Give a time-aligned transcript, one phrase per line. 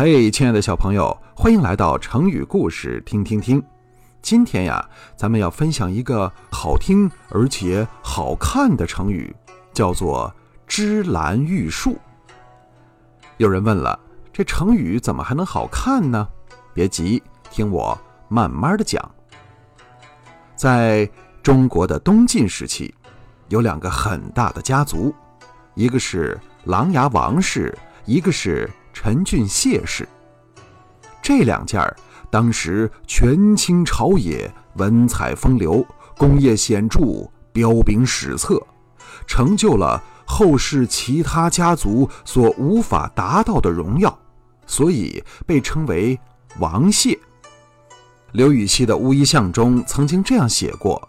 [0.00, 3.60] 嘿，亲爱的小朋友，欢迎来到成语故事听听听。
[4.22, 9.34] 今天呀，咱们要分享一个好听而且好看的成语，
[9.72, 10.32] 叫做
[10.68, 11.98] “芝兰玉树”。
[13.38, 13.98] 有人问了，
[14.32, 16.28] 这成语怎么还能好看呢？
[16.72, 19.04] 别急，听我慢慢的讲。
[20.54, 21.10] 在
[21.42, 22.94] 中国的东晋时期，
[23.48, 25.12] 有两个很大的家族，
[25.74, 28.70] 一个是琅琊王氏，一个是。
[29.00, 30.08] 陈俊谢氏，
[31.22, 31.96] 这两件儿
[32.30, 38.60] 当时权倾朝野，文采风流，功业显著，彪炳史册，
[39.24, 44.18] 成就了后世其他家族所无法达到的荣耀，
[44.66, 46.18] 所以被称为
[46.58, 47.16] 王谢。
[48.32, 51.08] 刘禹锡的《乌衣巷》中曾经这样写过：“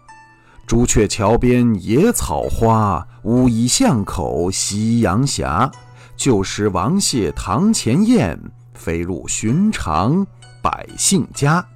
[0.64, 5.44] 朱雀桥边野草花，乌衣巷口夕阳斜。”
[6.20, 8.38] 旧时王谢堂前燕，
[8.74, 10.22] 飞入寻常
[10.60, 11.66] 百姓家。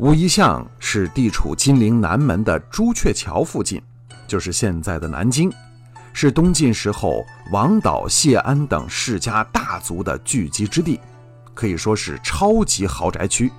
[0.00, 3.80] 乌衣巷是地处金陵南门的朱雀桥附近，
[4.26, 5.50] 就是现在的南京，
[6.12, 11.00] 是东晋时候王导、谢安等世家大族的聚集之地，
[11.54, 13.50] 可以说是超级豪宅区。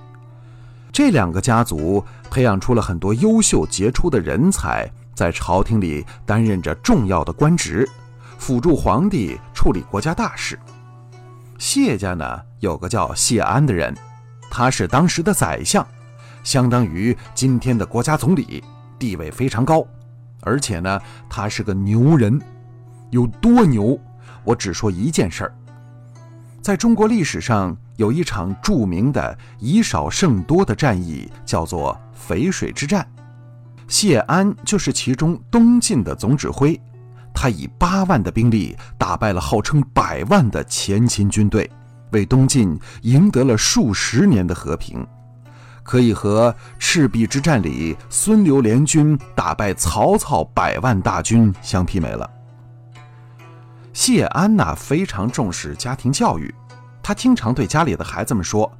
[0.92, 7.90] 这两个家族培养出了很多优秀杰出的人才，在朝廷里担任着重要的官职。
[8.36, 10.60] 辅助皇帝处理国家大事。
[11.56, 13.96] 谢家呢，有个叫谢安的人，
[14.50, 15.86] 他是当时的宰相，
[16.42, 18.62] 相当于今天的国家总理，
[18.98, 19.82] 地位非常高。
[20.42, 22.38] 而且呢，他是个牛人，
[23.08, 23.98] 有多牛？
[24.44, 25.54] 我只说一件事儿。
[26.60, 31.98] 在中国历史上，有一场著名的以少胜多的战役，叫做
[32.28, 33.10] 淝水之战，
[33.88, 36.78] 谢安就是其中东晋的总指挥。
[37.44, 41.70] 他以八万的兵力打败了号称百万的前秦军队，
[42.12, 45.06] 为东晋赢得了数十年的和平，
[45.82, 52.30] 可以和赤壁之战里孙刘联军打败曹操百万大军相媲美了。
[53.92, 56.54] 谢安娜非常重视家庭教育，
[57.02, 58.72] 他经常对家里的孩子们说：“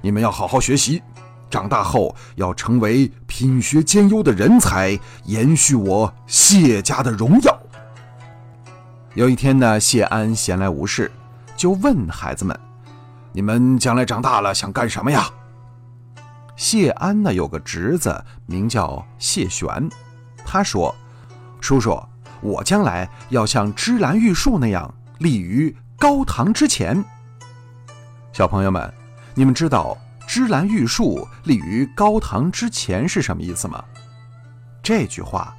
[0.00, 1.02] 你们要好好学习，
[1.50, 7.54] 长大后要成为品学兼优的人才，延续我谢家的荣耀。”
[9.16, 11.10] 有一天呢，谢安闲来无事，
[11.56, 12.54] 就问孩子们
[13.32, 15.24] ：“你们将来长大了想干什么呀？”
[16.54, 19.88] 谢安呢有个侄子名叫谢玄，
[20.44, 20.94] 他说
[21.62, 21.98] ：“叔叔，
[22.42, 27.02] 我将来要像芝兰玉树那样立于高堂之前。”
[28.34, 28.92] 小朋友们，
[29.34, 29.96] 你们知道
[30.28, 33.82] “芝兰玉树立于高堂之前”是什么意思吗？
[34.82, 35.55] 这句话。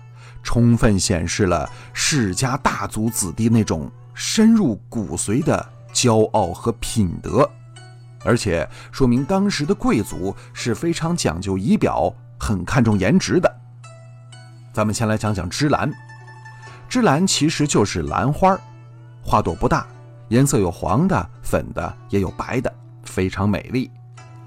[0.48, 7.48] 充分显示了世家大族子弟那种深入骨髓的骄傲和品德，
[8.24, 12.10] 而且说明当时的贵族是非常讲究仪表、
[12.40, 13.56] 很看重颜值的。
[14.72, 15.92] 咱们先来讲讲芝兰。
[16.88, 18.58] 芝兰其实就是兰花，
[19.22, 19.86] 花朵不大，
[20.30, 23.92] 颜色有黄的、粉的，也有白的，非常美丽。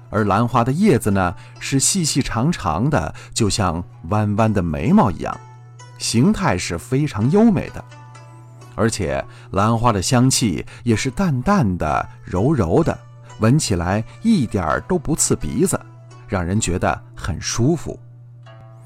[0.09, 5.39] 而兰花的叶子呢，是细细长长的，就像弯弯的眉毛一样。
[6.01, 7.85] 形态是非常优美的，
[8.73, 12.97] 而且兰花的香气也是淡淡的、柔柔的，
[13.39, 15.79] 闻起来一点儿都不刺鼻子，
[16.27, 17.99] 让人觉得很舒服。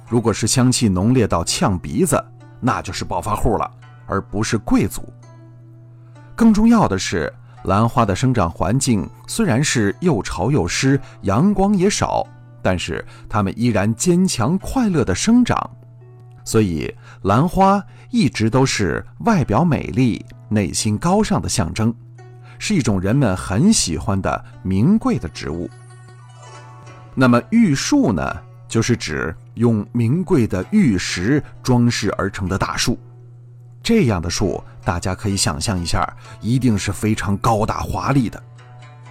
[0.09, 2.21] 如果是香气浓烈到呛鼻子，
[2.59, 3.71] 那就是暴发户了，
[4.05, 5.01] 而不是贵族。
[6.35, 7.33] 更重要的是，
[7.63, 12.27] 兰花的生长环境虽然是又潮又湿，阳光也少，
[12.61, 15.57] 但是它们依然坚强快乐地生长。
[16.45, 21.93] 所以，兰花一直都是外表美丽、内心高尚的象征，
[22.59, 25.69] 是一种人们很喜欢的名贵的植物。
[27.15, 32.97] 那么，玉树呢，就是指用名贵的玉石装饰而成的大树。
[33.81, 36.07] 这样的树，大家可以想象一下，
[36.41, 38.41] 一定是非常高大华丽的。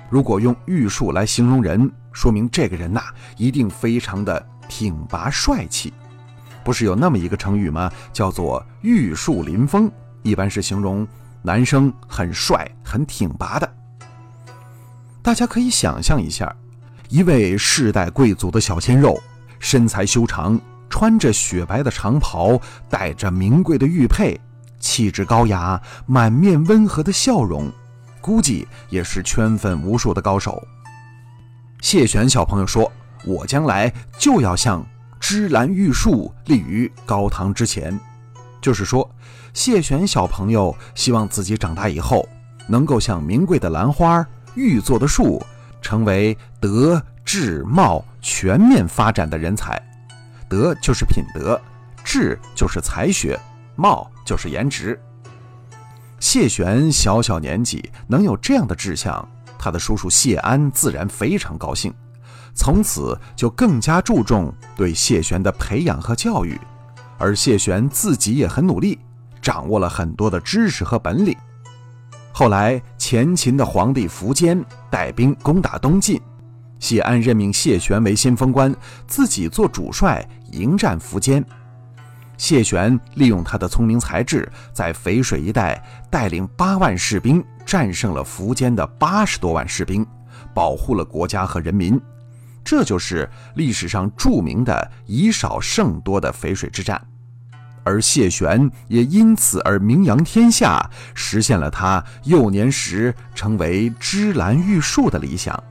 [0.08, 3.02] 如果用玉树来形容人，说明这个人呐，
[3.36, 5.92] 一定非常的挺拔帅气。
[6.64, 7.90] 不是有那么一个成语吗？
[8.12, 9.90] 叫做“玉树临风”，
[10.22, 11.06] 一般是形容
[11.42, 13.70] 男生很帅、很挺拔的。
[15.22, 16.54] 大家可以想象一下，
[17.08, 19.22] 一位世代贵族的小鲜肉，
[19.58, 20.58] 身材修长，
[20.88, 22.58] 穿着雪白的长袍，
[22.88, 24.40] 戴着名贵的玉佩，
[24.80, 27.70] 气质高雅，满面温和的笑容，
[28.20, 30.62] 估计也是圈粉无数的高手。
[31.80, 32.90] 谢玄小朋友说
[33.26, 34.84] ：“我将来就要像……”
[35.26, 37.98] 芝兰玉树立于高堂之前，
[38.60, 39.10] 就是说，
[39.54, 42.28] 谢玄小朋友希望自己长大以后
[42.68, 44.22] 能够像名贵的兰花
[44.54, 45.42] 玉做的树，
[45.80, 49.82] 成为德智貌全面发展的人才。
[50.46, 51.58] 德就是品德，
[52.04, 53.40] 智就是才学，
[53.76, 55.00] 貌就是颜值。
[56.20, 59.26] 谢玄小小年纪能有这样的志向，
[59.58, 61.94] 他的叔叔谢安自然非常高兴，
[62.54, 66.58] 从此就更加注重对谢玄的培养和教育。
[67.18, 68.98] 而谢玄自己也很努力，
[69.40, 71.36] 掌握了很多的知识和本领。
[72.32, 76.20] 后来，前秦的皇帝苻坚带兵攻打东晋，
[76.80, 78.74] 谢安任命谢玄为先锋官，
[79.06, 81.44] 自己做主帅迎战苻坚。
[82.36, 85.80] 谢玄利用他的聪明才智，在淝水一带
[86.10, 90.04] 带领八万士兵战胜了苻坚的八十多万士兵，
[90.52, 91.98] 保护了国家和人民。
[92.64, 97.00] 这就是历史上著名的以少胜多的淝水之战，
[97.84, 105.62] 而谢玄也因此而名扬天下，实现了他幼年时成为芝兰玉树的理想。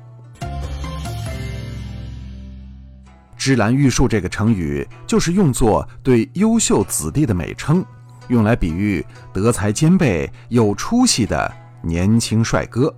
[3.35, 7.83] 芝兰玉树这个成语就是用作对优秀子弟的美称，
[8.29, 11.51] 用来比喻德才兼备、有出息的
[11.81, 12.95] 年轻帅哥。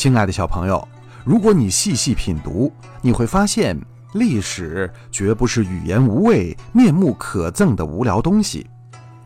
[0.00, 0.88] 亲爱的小朋友，
[1.24, 3.78] 如果你细细品读，你会发现
[4.14, 8.66] 历史绝不是语言无味、面目可憎的无聊东西。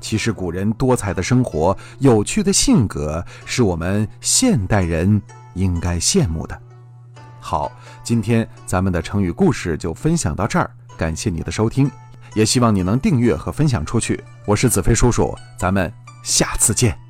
[0.01, 5.23] 其实，古人多彩的生活、有趣的性格，是我们现代人
[5.55, 6.61] 应该羡慕的。
[7.39, 7.71] 好，
[8.03, 10.69] 今天咱们的成语故事就分享到这儿，
[10.99, 11.89] 感谢你的收听，
[12.35, 14.21] 也希望你能订阅和分享出去。
[14.45, 15.93] 我是子飞叔叔，咱们
[16.25, 17.04] 下次见。